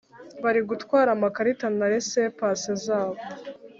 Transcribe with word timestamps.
bari 0.43 0.61
gutwara 0.69 1.09
amakarita 1.15 1.67
na 1.77 1.85
resepase 1.93 2.71
zabo 2.85 3.19